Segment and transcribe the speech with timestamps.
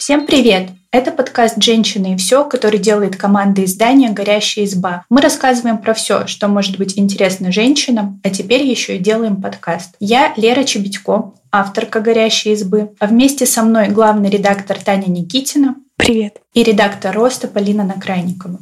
[0.00, 0.70] Всем привет!
[0.92, 5.04] Это подкаст «Женщины и все», который делает команда издания «Горящая изба».
[5.10, 9.96] Мы рассказываем про все, что может быть интересно женщинам, а теперь еще и делаем подкаст.
[10.00, 15.76] Я Лера Чебедько, авторка «Горящей избы», а вместе со мной главный редактор Таня Никитина.
[15.96, 16.38] Привет.
[16.54, 18.58] И редактор «Роста» Полина Накрайникова.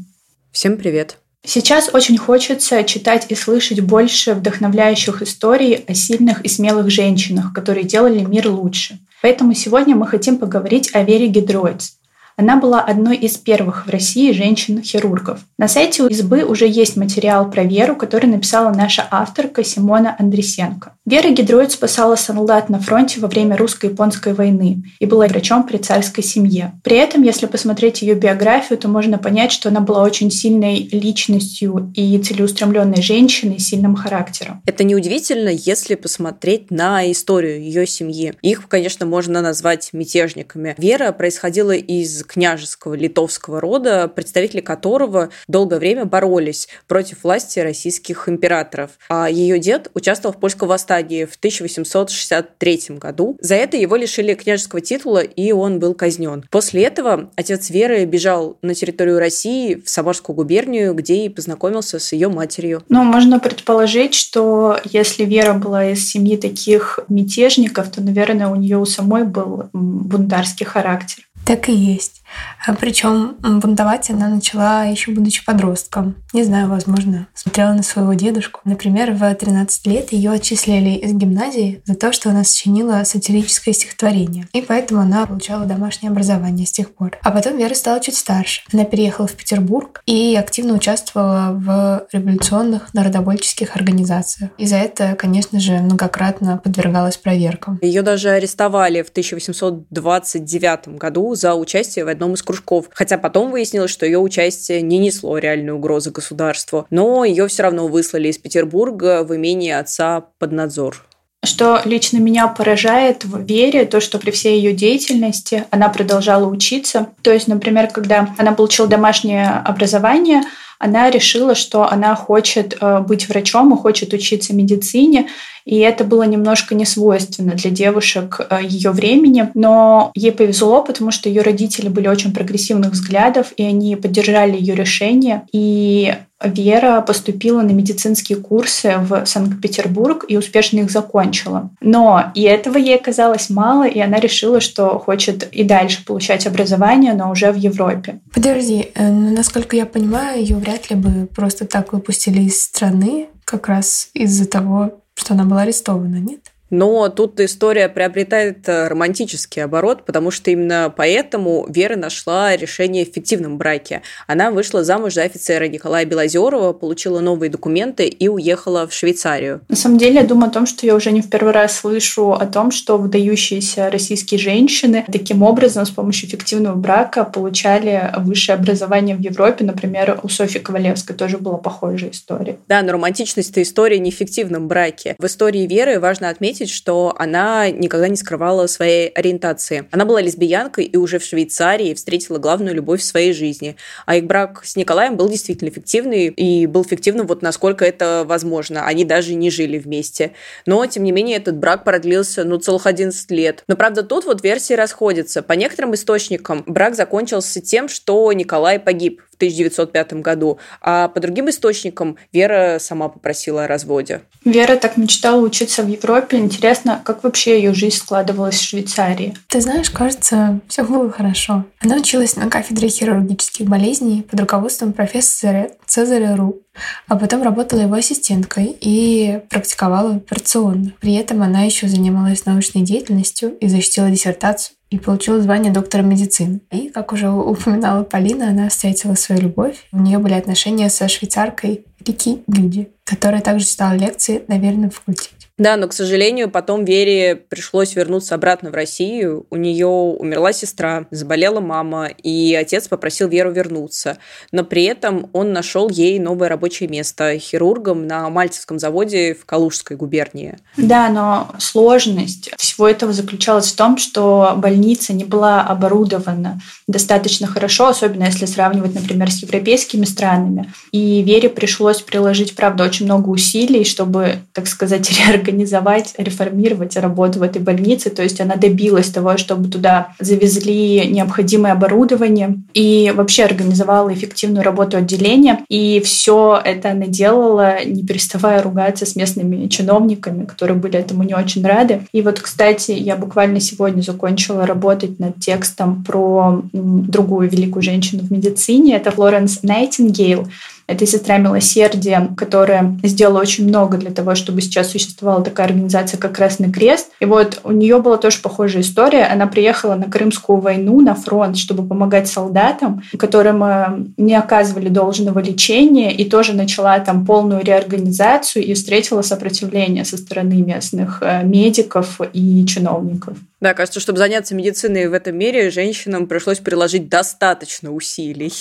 [0.50, 1.18] Всем привет.
[1.46, 7.84] Сейчас очень хочется читать и слышать больше вдохновляющих историй о сильных и смелых женщинах, которые
[7.84, 8.98] делали мир лучше.
[9.20, 11.97] Поэтому сегодня мы хотим поговорить о Вере Гидроиц,
[12.38, 15.40] она была одной из первых в России женщин-хирургов.
[15.58, 20.92] На сайте избы уже есть материал про Веру, который написала наша авторка Симона Андресенко.
[21.04, 26.22] Вера Гидроид спасала солдат на фронте во время русско-японской войны и была врачом при царской
[26.22, 26.74] семье.
[26.84, 31.90] При этом, если посмотреть ее биографию, то можно понять, что она была очень сильной личностью
[31.96, 34.62] и целеустремленной женщиной с сильным характером.
[34.64, 38.34] Это неудивительно, если посмотреть на историю ее семьи.
[38.42, 40.76] Их, конечно, можно назвать мятежниками.
[40.78, 48.92] Вера происходила из княжеского литовского рода, представители которого долгое время боролись против власти российских императоров.
[49.08, 53.36] А ее дед участвовал в польском восстании в 1863 году.
[53.40, 56.44] За это его лишили княжеского титула, и он был казнен.
[56.50, 62.12] После этого отец Веры бежал на территорию России, в Самарскую губернию, где и познакомился с
[62.12, 62.82] ее матерью.
[62.88, 68.78] Ну, можно предположить, что если Вера была из семьи таких мятежников, то, наверное, у нее
[68.78, 71.27] у самой был бунтарский характер.
[71.48, 72.22] Так и есть.
[72.66, 76.16] А Причем бунтовать она начала еще будучи подростком.
[76.32, 78.60] Не знаю, возможно, смотрела на своего дедушку.
[78.64, 84.48] Например, в 13 лет ее отчислили из гимназии за то, что она сочинила сатирическое стихотворение.
[84.52, 87.18] И поэтому она получала домашнее образование с тех пор.
[87.22, 88.62] А потом Вера стала чуть старше.
[88.72, 94.50] Она переехала в Петербург и активно участвовала в революционных народобольческих организациях.
[94.58, 97.78] И за это, конечно же, многократно подвергалась проверкам.
[97.82, 102.86] Ее даже арестовали в 1829 году за участие в одном из кружков.
[102.92, 106.86] Хотя потом выяснилось, что ее участие не несло реальной угрозы государству.
[106.90, 111.04] Но ее все равно выслали из Петербурга в имение отца под надзор.
[111.44, 117.10] Что лично меня поражает в Вере, то, что при всей ее деятельности она продолжала учиться.
[117.22, 120.42] То есть, например, когда она получила домашнее образование,
[120.78, 125.28] она решила, что она хочет э, быть врачом и хочет учиться медицине,
[125.68, 131.10] и это было немножко не свойственно для девушек э, ее времени, но ей повезло, потому
[131.10, 135.42] что ее родители были очень прогрессивных взглядов, и они поддержали ее решение.
[135.52, 141.70] И Вера поступила на медицинские курсы в Санкт-Петербург и успешно их закончила.
[141.80, 147.12] Но и этого ей оказалось мало, и она решила, что хочет и дальше получать образование,
[147.14, 148.20] но уже в Европе.
[148.32, 153.68] Подожди, э, насколько я понимаю, ее вряд ли бы просто так выпустили из страны, как
[153.68, 156.52] раз из-за того, что она была арестована, нет?
[156.70, 163.14] Но тут история приобретает э, романтический оборот, потому что именно поэтому Вера нашла решение в
[163.14, 164.02] фиктивном браке.
[164.26, 169.60] Она вышла замуж за офицера Николая Белозерова, получила новые документы и уехала в Швейцарию.
[169.68, 172.32] На самом деле, я думаю о том, что я уже не в первый раз слышу
[172.32, 179.16] о том, что выдающиеся российские женщины таким образом с помощью фиктивного брака получали высшее образование
[179.16, 179.64] в Европе.
[179.64, 182.58] Например, у Софьи Ковалевской тоже была похожая история.
[182.68, 185.16] Да, но романтичность этой истории не в фиктивном браке.
[185.18, 189.86] В истории Веры важно отметить, отметить, что она никогда не скрывала своей ориентации.
[189.90, 193.76] Она была лесбиянкой и уже в Швейцарии встретила главную любовь в своей жизни.
[194.06, 198.86] А их брак с Николаем был действительно фиктивный и был фиктивным вот насколько это возможно.
[198.86, 200.32] Они даже не жили вместе.
[200.66, 203.64] Но, тем не менее, этот брак продлился, ну, целых 11 лет.
[203.68, 205.42] Но, правда, тут вот версии расходятся.
[205.42, 212.16] По некоторым источникам брак закончился тем, что Николай погиб 1905 году, а по другим источникам
[212.32, 214.22] Вера сама попросила о разводе.
[214.44, 216.38] Вера так мечтала учиться в Европе.
[216.38, 219.34] Интересно, как вообще ее жизнь складывалась в Швейцарии?
[219.48, 221.64] Ты знаешь, кажется, все было хорошо.
[221.80, 226.62] Она училась на кафедре хирургических болезней под руководством профессора Цезаря Ру,
[227.06, 230.92] а потом работала его ассистенткой и практиковала операционно.
[231.00, 236.60] При этом она еще занималась научной деятельностью и защитила диссертацию и получила звание доктора медицины.
[236.70, 239.86] И, как уже упоминала Полина, она встретила свою любовь.
[239.92, 245.37] У нее были отношения со швейцаркой Рики Гюди, которая также читала лекции на верном факультете.
[245.58, 249.46] Да, но, к сожалению, потом Вере пришлось вернуться обратно в Россию.
[249.50, 254.18] У нее умерла сестра, заболела мама, и отец попросил Веру вернуться.
[254.52, 259.96] Но при этом он нашел ей новое рабочее место хирургом на Мальцевском заводе в Калужской
[259.96, 260.58] губернии.
[260.76, 267.88] Да, но сложность всего этого заключалась в том, что больница не была оборудована достаточно хорошо,
[267.88, 270.72] особенно если сравнивать, например, с европейскими странами.
[270.92, 277.38] И Вере пришлось приложить, правда, очень много усилий, чтобы, так сказать, реорганизовать организовать, реформировать работу
[277.38, 278.10] в этой больнице.
[278.10, 284.96] То есть она добилась того, чтобы туда завезли необходимое оборудование и вообще организовала эффективную работу
[284.96, 285.64] отделения.
[285.68, 291.34] И все это она делала, не переставая ругаться с местными чиновниками, которые были этому не
[291.34, 292.02] очень рады.
[292.12, 298.30] И вот, кстати, я буквально сегодня закончила работать над текстом про другую великую женщину в
[298.30, 298.96] медицине.
[298.96, 300.46] Это Флоренс Найтингейл.
[300.88, 306.32] Это сестра милосердия, которая сделала очень много для того, чтобы сейчас существовала такая организация, как
[306.34, 307.10] Красный Крест.
[307.20, 309.24] И вот у нее была тоже похожая история.
[309.24, 315.40] Она приехала на Крымскую войну, на фронт, чтобы помогать солдатам, которым э, не оказывали должного
[315.40, 322.18] лечения, и тоже начала там полную реорганизацию и встретила сопротивление со стороны местных э, медиков
[322.32, 323.36] и чиновников.
[323.60, 328.52] Да, кажется, чтобы заняться медициной в этом мире, женщинам пришлось приложить достаточно усилий.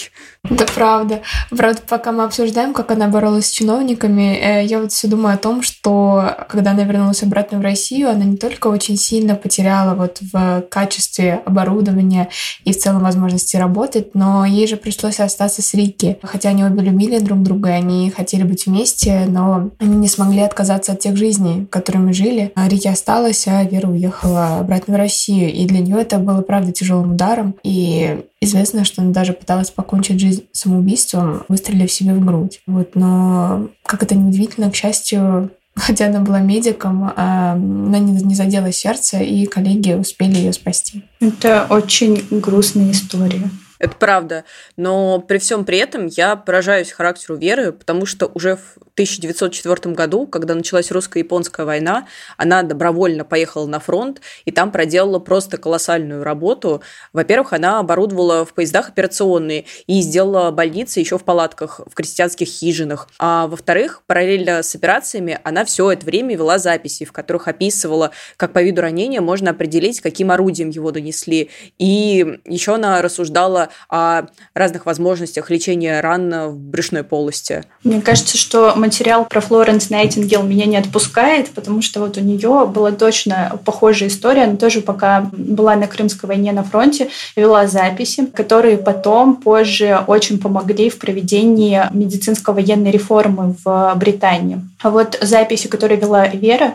[0.44, 1.22] Это правда.
[1.52, 5.38] Правда, пока мы обсуждаем, как она боролась с чиновниками, э, я вот все думаю о
[5.38, 10.18] том, что когда она вернулась обратно в Россию, она не только очень сильно потеряла вот
[10.34, 12.30] в качестве оборудования
[12.64, 16.18] и в целом возможности работать, но ей же пришлось остаться с Рики.
[16.24, 20.94] Хотя они обе любили друг друга, они хотели быть вместе, но они не смогли отказаться
[20.94, 22.52] от тех жизней, которыми жили.
[22.56, 25.54] Рики осталась, а Вера уехала обратно в Россию.
[25.54, 27.56] И для нее это было, правда, тяжелым ударом.
[27.64, 32.62] И известно, что она даже пыталась покончить жизнь самоубийством, выстрелив себе в грудь.
[32.68, 38.72] Вот, но, как это неудивительно, к счастью, хотя она была медиком, а, она не задела
[38.72, 41.04] сердце, и коллеги успели ее спасти.
[41.20, 43.50] Это очень грустная история.
[43.80, 44.44] Это правда.
[44.76, 50.26] Но при всем при этом я поражаюсь характеру Веры, потому что уже в 1904 году,
[50.26, 52.08] когда началась русско-японская война,
[52.38, 56.82] она добровольно поехала на фронт и там проделала просто колоссальную работу.
[57.14, 63.08] Во-первых, она оборудовала в поездах операционные и сделала больницы еще в палатках, в крестьянских хижинах.
[63.20, 68.54] А во-вторых, параллельно с операциями она все это время вела записи, в которых описывала, как
[68.54, 71.50] по виду ранения можно определить, каким орудием его донесли.
[71.78, 74.24] И еще она рассуждала о
[74.54, 77.64] разных возможностях лечения ран в брюшной полости.
[77.84, 82.66] Мне кажется, что материал про Флоренс Найтингел меня не отпускает, потому что вот у нее
[82.68, 84.44] была точно похожая история.
[84.44, 90.40] Она тоже пока была на Крымской войне на фронте, вела записи, которые потом, позже очень
[90.40, 94.62] помогли в проведении медицинско-военной реформы в Британии.
[94.82, 96.74] А вот записи, которые вела Вера,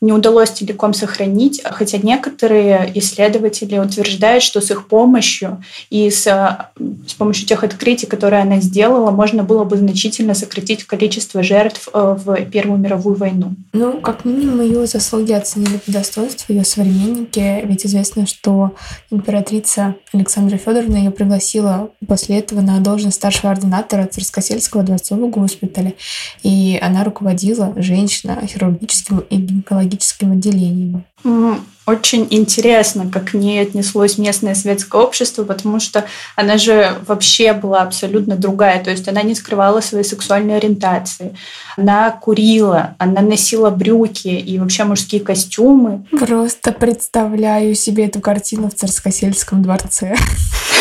[0.00, 7.14] не удалось целиком сохранить, хотя некоторые исследователи утверждают, что с их помощью и с, с
[7.14, 12.44] помощью тех открытий, которые она сделала, можно было бы значительно сократить количество жертв э, в
[12.46, 13.54] Первую мировую войну.
[13.72, 18.74] Ну, как минимум, ее заслуги оценили по достоинству ее современники, ведь известно, что
[19.10, 25.94] императрица Александра Федоровна ее пригласила после этого на должность старшего ординатора Царскосельского дворцового госпиталя,
[26.44, 31.04] и она руководила женщина хирургическим и гинекологическим психологическим отделением.
[31.86, 36.04] Очень интересно, как к ней отнеслось местное светское общество, потому что
[36.36, 38.84] она же вообще была абсолютно другая.
[38.84, 41.34] То есть она не скрывала своей сексуальной ориентации.
[41.78, 46.04] Она курила, она носила брюки и вообще мужские костюмы.
[46.10, 50.14] Просто представляю себе эту картину в Царскосельском дворце.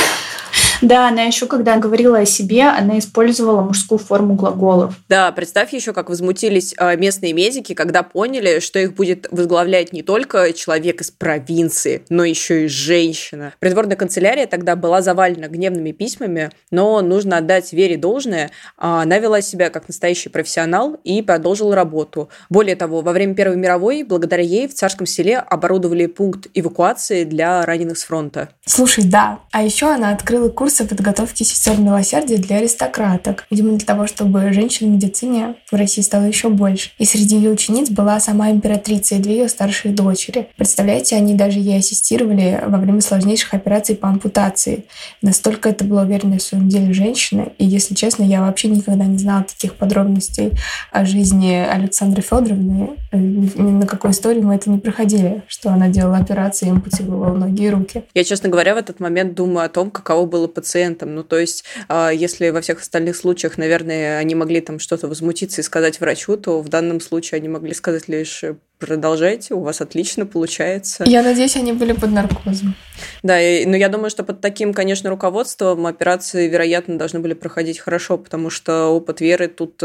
[0.81, 4.95] Да, она еще, когда говорила о себе, она использовала мужскую форму глаголов.
[5.09, 10.03] Да, представь еще, как возмутились а, местные медики, когда поняли, что их будет возглавлять не
[10.03, 13.54] только человек из провинции, но еще и женщина.
[13.59, 18.52] Придворная канцелярия тогда была завалена гневными письмами, но нужно отдать Вере должное.
[18.78, 22.30] А, она вела себя как настоящий профессионал и продолжила работу.
[22.49, 27.66] Более того, во время Первой мировой, благодаря ей в Царском селе оборудовали пункт эвакуации для
[27.66, 28.49] раненых с фронта.
[28.66, 29.40] Слушай, да.
[29.52, 34.52] А еще она открыла курс курсы подготовки сестер милосердия для аристократок, видимо, для того, чтобы
[34.52, 36.90] женщин в медицине в России стало еще больше.
[36.97, 40.50] И среди ее учениц была сама императрица и две ее старшие дочери.
[40.57, 44.83] Представляете, они даже ей ассистировали во время сложнейших операций по ампутации.
[45.21, 47.47] Настолько это была уверенная в своем деле женщина.
[47.57, 50.52] И, если честно, я вообще никогда не знала таких подробностей
[50.92, 52.90] о жизни Александры Федоровны.
[53.14, 57.33] Э, ни на какой истории мы это не проходили, что она делала операции и ампутировала
[57.33, 58.04] ноги и руки.
[58.14, 61.14] Я, честно говоря, в этот момент думаю о том, каково было пациентам.
[61.14, 65.61] Ну, то есть, а, если во всех остальных случаях, наверное, они могли там что-то возмутиться
[65.61, 68.44] и сказать врачу, то в данном случае они могли сказать лишь
[68.80, 71.04] продолжайте, у вас отлично получается.
[71.06, 72.76] Я надеюсь, они были под наркозом.
[73.23, 77.80] Да, и, но я думаю, что под таким, конечно, руководством операции, вероятно, должны были проходить
[77.80, 79.83] хорошо, потому что опыт веры тут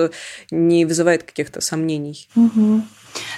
[0.51, 2.29] не вызывает каких-то сомнений.
[2.37, 2.83] Угу.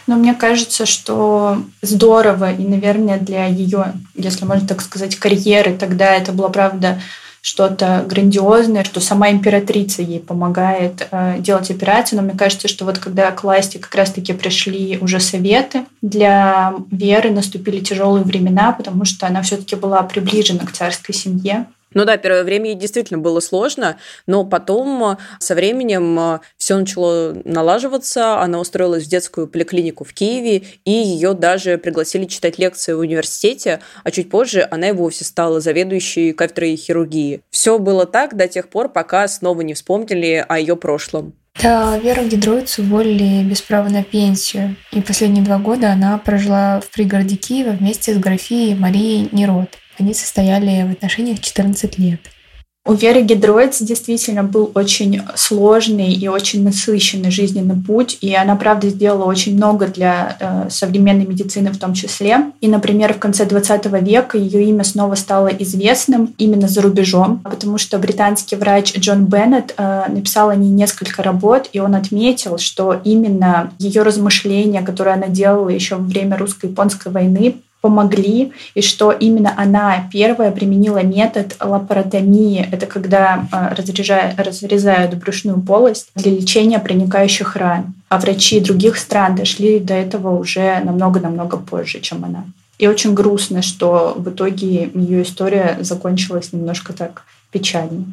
[0.07, 6.15] Но мне кажется, что здорово, и, наверное, для ее, если можно так сказать, карьеры, тогда
[6.15, 7.01] это было, правда,
[7.45, 12.17] что-то грандиозное, что сама императрица ей помогает э, делать операции.
[12.17, 17.31] Но мне кажется, что вот когда к власти как раз-таки пришли уже советы, для Веры
[17.31, 21.67] наступили тяжелые времена, потому что она все-таки была приближена к царской семье.
[21.95, 23.97] Ну да, первое время ей действительно было сложно,
[24.27, 28.41] но потом э, со временем э, все начало налаживаться.
[28.41, 33.81] Она устроилась в детскую поликлинику в Киеве, и ее даже пригласили читать лекции в университете,
[34.03, 37.43] а чуть позже она и вовсе стала заведующей кафедрой хирургии.
[37.51, 41.35] Все было так до тех пор, пока снова не вспомнили о ее прошлом.
[41.63, 46.91] Да, Веру Гидроиц уволили без права на пенсию, и последние два года она прожила в
[46.91, 49.79] пригороде Киева вместе с графией Марией Нерод.
[49.99, 52.21] Они состояли в отношениях 14 лет.
[52.87, 58.91] У Веры Гидроиц действительно был очень сложный и очень насыщенный жизненный путь, и она, правда,
[58.91, 62.53] сделала очень много для э, современной медицины в том числе.
[62.61, 67.79] И, например, в конце 20 века ее имя снова стало известным именно за рубежом, потому
[67.79, 73.01] что британский врач Джон Беннет э, написал о ней несколько работ, и он отметил, что
[73.03, 79.53] именно ее размышления, которые она делала еще во время русско-японской войны, помогли, и что именно
[79.59, 82.67] она первая применила метод лапаротомии.
[82.73, 87.93] Это когда а, разрезают, брюшную полость для лечения проникающих ран.
[88.09, 92.45] А врачи других стран дошли до этого уже намного-намного позже, чем она.
[92.79, 98.07] И очень грустно, что в итоге ее история закончилась немножко так печально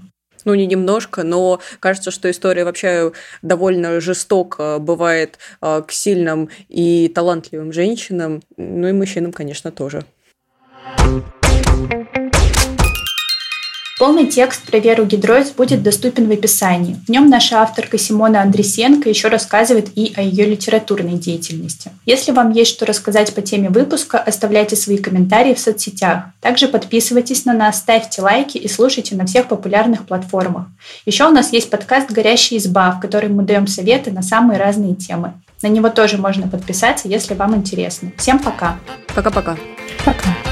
[0.46, 7.12] ну не немножко, но кажется, что история вообще довольно жестоко бывает а, к сильным и
[7.14, 10.04] талантливым женщинам, ну и мужчинам, конечно, тоже.
[14.01, 17.00] Полный текст про Веру Гидроиц будет доступен в описании.
[17.05, 21.91] В нем наша авторка Симона Андресенко еще рассказывает и о ее литературной деятельности.
[22.08, 26.24] Если вам есть что рассказать по теме выпуска, оставляйте свои комментарии в соцсетях.
[26.39, 30.65] Также подписывайтесь на нас, ставьте лайки и слушайте на всех популярных платформах.
[31.05, 34.96] Еще у нас есть подкаст «Горящая изба», в котором мы даем советы на самые разные
[34.96, 35.34] темы.
[35.62, 38.12] На него тоже можно подписаться, если вам интересно.
[38.17, 38.79] Всем пока!
[39.13, 39.58] Пока-пока!
[40.03, 40.12] Пока!
[40.12, 40.36] -пока.
[40.43, 40.50] пока.